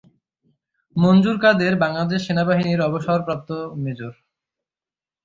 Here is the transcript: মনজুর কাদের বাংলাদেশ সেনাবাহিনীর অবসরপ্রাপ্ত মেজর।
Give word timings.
মনজুর 0.95 1.37
কাদের 1.39 1.73
বাংলাদেশ 1.83 2.19
সেনাবাহিনীর 2.27 2.79
অবসরপ্রাপ্ত 2.81 3.49
মেজর। 3.83 4.13